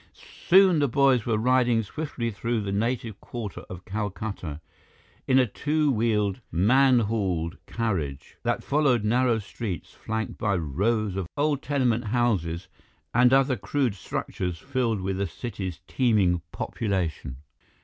Soon 0.47 0.79
the 0.79 0.87
boys 0.87 1.27
were 1.27 1.37
riding 1.37 1.83
swiftly 1.83 2.31
through 2.31 2.61
the 2.61 2.71
native 2.71 3.19
quarter 3.21 3.59
of 3.69 3.85
Calcutta, 3.85 4.59
in 5.27 5.37
a 5.37 5.45
two 5.45 5.91
wheeled, 5.91 6.41
man 6.51 6.97
hauled 7.01 7.63
carriage 7.67 8.35
that 8.41 8.63
followed 8.63 9.03
narrow 9.03 9.37
streets 9.37 9.93
flanked 9.93 10.39
by 10.39 10.55
rows 10.55 11.15
of 11.15 11.27
old 11.37 11.61
tenement 11.61 12.05
houses 12.05 12.67
and 13.13 13.31
other 13.31 13.55
crude 13.55 13.93
structures 13.93 14.57
filled 14.57 15.01
with 15.01 15.17
the 15.17 15.27
city's 15.27 15.81
teeming 15.87 16.41
population. 16.51 17.35